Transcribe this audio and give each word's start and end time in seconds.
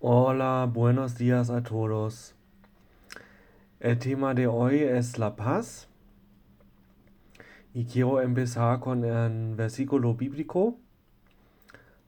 Hola, 0.00 0.70
buenos 0.72 1.18
días 1.18 1.50
a 1.50 1.64
todos. 1.64 2.32
El 3.80 3.98
tema 3.98 4.32
de 4.32 4.46
hoy 4.46 4.78
es 4.78 5.18
la 5.18 5.34
paz. 5.34 5.88
Y 7.74 7.84
quiero 7.84 8.20
empezar 8.20 8.78
con 8.78 9.04
el 9.04 9.56
versículo 9.56 10.14
bíblico. 10.14 10.76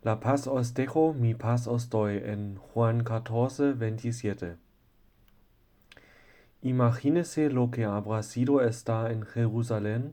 La 0.03 0.21
paz 0.21 0.47
os 0.47 0.73
dejo, 0.73 1.15
mi 1.15 1.35
paz 1.35 1.67
os 1.67 1.91
doy, 1.91 2.19
en 2.19 2.59
Juan 2.59 3.03
14, 3.03 3.73
27. 3.73 4.57
Imagínese 6.63 7.51
lo 7.51 7.73
que 7.73 7.87
habrá 7.87 8.23
sido 8.23 8.61
estar 8.61 9.11
en 9.11 9.23
Jerusalén 9.23 10.13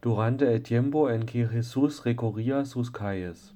durante 0.00 0.54
el 0.54 0.62
tiempo 0.62 1.10
en 1.10 1.26
que 1.26 1.48
Jesús 1.48 2.04
recorría 2.04 2.64
sus 2.66 2.92
calles. 2.92 3.52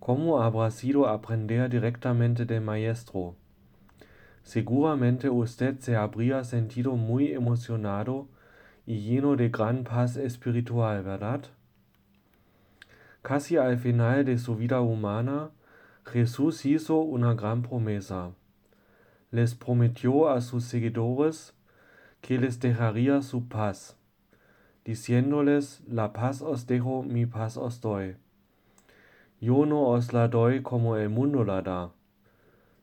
¿Cómo 0.00 0.42
habrá 0.42 0.70
sido 0.70 1.06
aprender 1.06 1.68
directamente 1.68 2.46
del 2.46 2.62
Maestro? 2.62 3.36
Seguramente 4.42 5.28
usted 5.28 5.78
se 5.78 5.94
habría 5.94 6.42
sentido 6.42 6.96
muy 6.96 7.34
emocionado 7.34 8.26
y 8.86 9.00
lleno 9.00 9.36
de 9.36 9.50
gran 9.50 9.84
paz 9.84 10.16
espiritual, 10.16 11.02
¿verdad? 11.02 11.42
Casi 13.20 13.58
al 13.58 13.76
final 13.76 14.24
de 14.24 14.38
su 14.38 14.56
vida 14.56 14.80
humana, 14.80 15.50
Jesús 16.06 16.64
hizo 16.64 16.96
una 17.00 17.34
gran 17.34 17.60
promesa. 17.60 18.30
Les 19.30 19.54
prometió 19.54 20.30
a 20.30 20.40
sus 20.40 20.64
seguidores 20.64 21.52
que 22.22 22.38
les 22.38 22.58
dejaría 22.58 23.20
su 23.20 23.46
paz, 23.48 23.98
diciéndoles, 24.82 25.82
la 25.86 26.14
paz 26.14 26.40
os 26.40 26.66
dejo, 26.66 27.02
mi 27.02 27.26
paz 27.26 27.58
os 27.58 27.82
doy. 27.82 28.16
Yo 29.42 29.64
no 29.64 29.88
os 29.88 30.12
la 30.12 30.28
doy 30.28 30.60
como 30.60 30.96
el 30.98 31.08
mundo 31.08 31.44
la 31.44 31.62
da. 31.62 31.92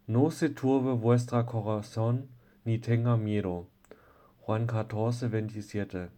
No 0.08 0.32
se 0.32 0.50
turbe 0.50 0.94
vuestra 0.94 1.46
corazón 1.46 2.30
ni 2.66 2.80
tenga 2.80 3.16
miedo. 3.16 3.68
Juan 4.42 4.66
14, 4.66 5.28
27. 5.28 6.10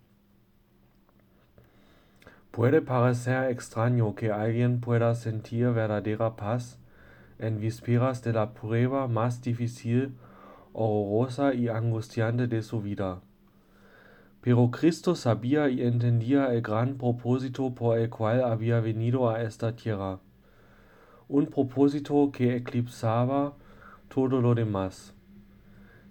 Puede 2.52 2.82
parecer 2.82 3.52
extraño 3.52 4.16
que 4.16 4.32
alguien 4.32 4.80
pueda 4.80 5.14
sentir 5.14 5.72
verdadera 5.72 6.38
paz 6.38 6.80
en 7.38 7.60
vísperas 7.60 8.24
de 8.24 8.32
la 8.32 8.54
prueba 8.54 9.10
más 9.10 9.42
difícil, 9.42 10.16
horrorosa 10.72 11.54
y 11.54 11.68
angustiante 11.68 12.48
de 12.48 12.62
su 12.62 12.82
vida. 12.82 13.20
Pero 14.40 14.72
Cristo 14.72 15.16
sabía 15.16 15.68
y 15.68 15.82
entendía 15.82 16.54
el 16.54 16.62
gran 16.62 16.96
propósito 16.96 17.76
por 17.76 18.00
el 18.00 18.10
cual 18.10 18.42
había 18.42 18.80
venido 18.80 19.30
a 19.30 19.42
esta 19.42 19.76
tierra 19.76 20.22
un 21.30 21.46
propósito 21.46 22.32
que 22.34 22.56
eclipsaba 22.56 23.54
todo 24.14 24.42
lo 24.42 24.56
demás. 24.56 25.14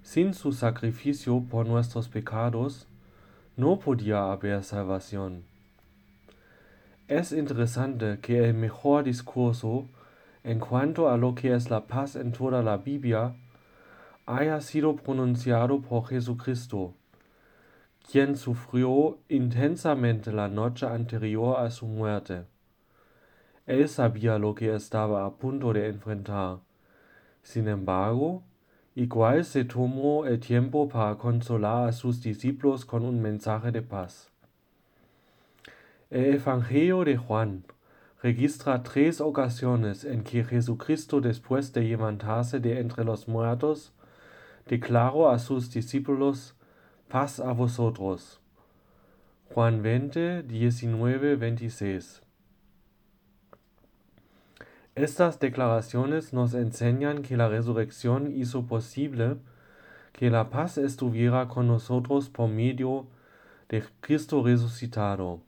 Sin 0.03 0.33
su 0.33 0.53
sacrificio 0.53 1.45
por 1.51 1.67
nuestros 1.67 2.09
pecados, 2.09 2.87
no 3.57 3.81
podía 3.81 4.31
haber 4.31 4.63
salvación. 4.63 5.43
Es 7.09 7.33
interesante 7.33 8.21
que 8.21 8.49
el 8.49 8.55
mejor 8.55 9.05
discurso 9.05 9.87
en 10.45 10.61
cuanto 10.61 11.11
a 11.11 11.17
lo 11.17 11.35
que 11.35 11.53
es 11.53 11.69
la 11.69 11.87
paz 11.87 12.15
en 12.15 12.31
toda 12.31 12.63
la 12.63 12.77
Biblia 12.77 13.35
haya 14.25 14.61
sido 14.61 14.95
pronunciado 14.95 15.81
por 15.81 16.07
Jesucristo, 16.07 16.95
quien 18.09 18.37
sufrió 18.37 19.19
intensamente 19.29 20.33
la 20.33 20.49
noche 20.49 20.87
anterior 20.87 21.59
a 21.59 21.71
su 21.71 21.87
muerte. 21.87 22.45
Él 23.69 23.87
sabía 23.87 24.39
lo 24.39 24.55
que 24.55 24.75
estaba 24.75 25.27
a 25.27 25.31
punto 25.31 25.75
de 25.75 25.89
enfrentar. 25.89 26.61
Sin 27.43 27.69
embargo, 27.69 28.43
igual 28.95 29.45
se 29.45 29.67
tomó 29.67 30.25
el 30.25 30.41
tiempo 30.41 30.89
para 30.89 31.17
consolar 31.17 31.87
a 31.87 31.93
sus 31.93 32.23
discípulos 32.23 32.87
con 32.87 33.05
un 33.05 33.21
mensaje 33.21 33.71
de 33.71 33.83
paz. 33.83 34.31
El 36.09 36.37
Evangelio 36.37 37.05
de 37.05 37.19
Juan 37.19 37.65
registra 38.23 38.83
tres 38.83 39.21
ocasiones 39.21 40.03
en 40.07 40.25
que 40.25 40.45
Jesucristo, 40.45 41.21
después 41.21 41.71
de 41.75 41.83
levantarse 41.83 42.61
de 42.61 42.81
entre 42.81 43.05
los 43.05 43.29
muertos, 43.29 43.93
declaró 44.67 45.29
a 45.29 45.39
sus 45.39 45.71
discípulos, 45.71 46.55
paz 47.09 47.39
a 47.39 47.53
vosotros. 47.53 48.41
Juan 49.53 49.83
20, 49.83 50.45
19, 50.45 51.37
26. 51.37 52.23
Estas 54.99 55.39
declaraciones 55.39 56.33
nos 56.33 56.55
enseñan 56.55 57.23
que 57.23 57.37
la 57.37 57.49
resurrección 57.49 58.33
hizo 58.35 58.67
posible 58.67 59.37
que 60.13 60.29
la 60.29 60.51
paz 60.51 60.77
estuviera 60.77 61.47
con 61.47 61.69
nosotros 61.69 62.29
por 62.29 62.49
medio 62.49 63.07
de 63.69 63.85
Cristo 64.01 64.43
resucitado. 64.43 65.39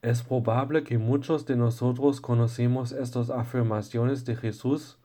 Es 0.00 0.22
probable 0.22 0.84
que 0.84 0.96
muchos 0.96 1.44
de 1.44 1.56
nosotros 1.56 2.20
conocemos 2.20 2.92
estas 2.92 3.30
afirmaciones 3.30 4.24
de 4.24 4.36
Jesús, 4.36 4.96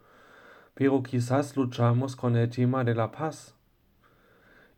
pero 0.76 1.02
quizás 1.02 1.58
luchamos 1.58 2.16
con 2.16 2.38
el 2.38 2.48
tema 2.48 2.84
de 2.84 2.94
la 2.94 3.10
paz. 3.10 3.56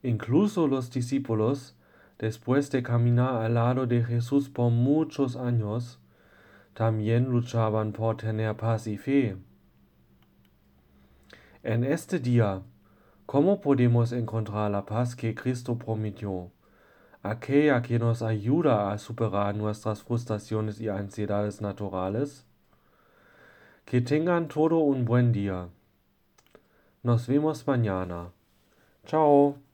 Incluso 0.03 0.67
los 0.67 0.89
discípulos, 0.89 1.75
después 2.17 2.71
de 2.71 2.81
caminar 2.81 3.43
al 3.43 3.55
lado 3.55 3.85
de 3.85 4.05
Jesús 4.05 4.47
por 4.47 4.71
muchos 4.71 5.35
años, 5.35 5.99
también 6.73 7.25
luchaban 7.25 7.91
por 7.91 8.17
tener 8.17 8.55
paz 8.55 8.87
y 8.87 8.97
fe. 8.97 9.37
En 11.63 11.83
este 11.83 12.19
día, 12.19 12.61
¿cómo 13.25 13.59
podemos 13.59 14.11
encontrar 14.11 14.71
la 14.71 14.85
paz 14.85 15.15
que 15.15 15.35
Cristo 15.35 15.77
prometió? 15.77 16.51
Aquella 17.21 17.81
que 17.81 17.99
nos 17.99 18.21
ayuda 18.21 18.91
a 18.91 18.97
superar 18.97 19.53
nuestras 19.55 20.01
frustraciones 20.03 20.79
y 20.79 20.87
ansiedades 20.87 21.59
naturales. 21.59 22.45
Que 23.83 23.99
tengan 23.99 24.47
todo 24.47 24.77
un 24.77 25.03
buen 25.03 25.33
día. 25.33 25.67
Nos 27.03 27.27
vemos 27.27 27.67
mañana. 27.67 28.31
Chao. 29.05 29.68